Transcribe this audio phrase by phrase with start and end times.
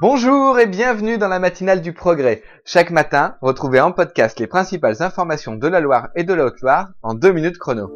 [0.00, 2.44] Bonjour et bienvenue dans la matinale du progrès.
[2.64, 6.90] Chaque matin, retrouvez en podcast les principales informations de la Loire et de la Haute-Loire
[7.02, 7.90] en deux minutes chrono.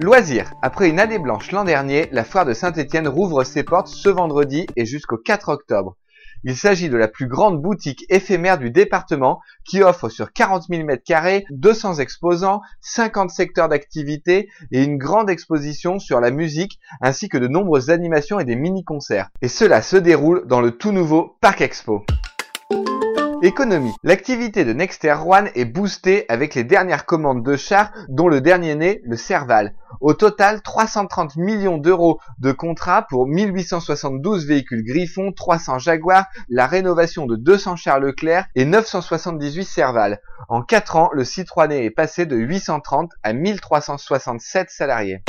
[0.00, 0.50] Loisirs.
[0.62, 4.66] Après une année blanche l'an dernier, la foire de Saint-Étienne rouvre ses portes ce vendredi
[4.74, 5.96] et jusqu'au 4 octobre.
[6.44, 10.82] Il s'agit de la plus grande boutique éphémère du département qui offre sur 40 000
[10.82, 17.38] m2 200 exposants, 50 secteurs d'activité et une grande exposition sur la musique ainsi que
[17.38, 19.28] de nombreuses animations et des mini-concerts.
[19.42, 22.04] Et cela se déroule dans le tout nouveau Parc Expo.
[23.42, 23.92] Économie.
[24.02, 28.74] L'activité de Nexter One est boostée avec les dernières commandes de chars, dont le dernier
[28.74, 29.74] né, le Serval.
[30.00, 37.26] Au total, 330 millions d'euros de contrats pour 1872 véhicules Griffon, 300 Jaguar, la rénovation
[37.26, 40.20] de 200 chars Leclerc et 978 Serval.
[40.48, 45.22] En 4 ans, le Citroën est passé de 830 à 1367 salariés.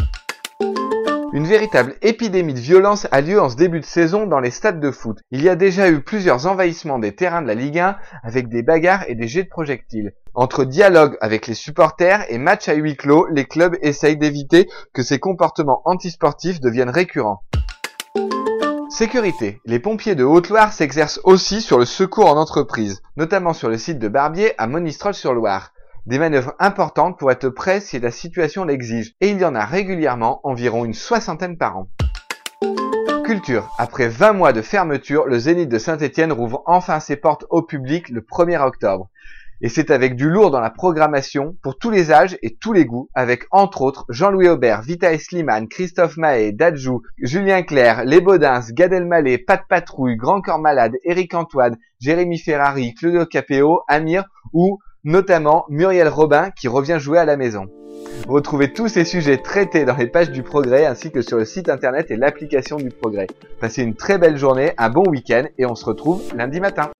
[1.33, 4.79] Une véritable épidémie de violence a lieu en ce début de saison dans les stades
[4.79, 5.19] de foot.
[5.31, 8.63] Il y a déjà eu plusieurs envahissements des terrains de la Ligue 1 avec des
[8.63, 10.13] bagarres et des jets de projectiles.
[10.33, 15.03] Entre dialogue avec les supporters et matchs à huis clos, les clubs essayent d'éviter que
[15.03, 17.43] ces comportements antisportifs deviennent récurrents.
[18.89, 19.59] Sécurité.
[19.65, 23.99] Les pompiers de Haute-Loire s'exercent aussi sur le secours en entreprise, notamment sur le site
[23.99, 25.73] de Barbier à Monistrol-sur-Loire.
[26.07, 29.65] Des manœuvres importantes pour être prêts si la situation l'exige, et il y en a
[29.65, 31.89] régulièrement environ une soixantaine par an.
[33.25, 33.69] Culture.
[33.77, 38.07] Après 20 mois de fermeture, le Zénith de Saint-Étienne rouvre enfin ses portes au public
[38.07, 39.09] le 1er octobre.
[39.59, 42.85] Et c'est avec du lourd dans la programmation, pour tous les âges et tous les
[42.85, 48.61] goûts, avec entre autres Jean-Louis Aubert, Vita Slimane, Christophe Mahé, Dadjou, Julien Clerc, Les Baudins,
[48.71, 54.23] Gad Elmaleh, Pat Patrouille, Grand Corps Malade, Eric Antoine, Jérémy Ferrari, Claudio Capéo, Amir
[54.53, 57.67] ou notamment Muriel Robin qui revient jouer à la maison.
[58.27, 61.69] Retrouvez tous ces sujets traités dans les pages du Progrès ainsi que sur le site
[61.69, 63.27] internet et l'application du Progrès.
[63.61, 66.91] Passez une très belle journée, un bon week-end et on se retrouve lundi matin.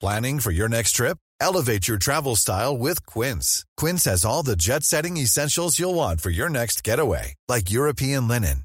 [0.00, 1.16] Planning for your next trip?
[1.40, 3.64] Elevate your travel style with Quince.
[3.78, 8.64] Quince has all the jet-setting essentials you'll want for your next getaway, like European linen,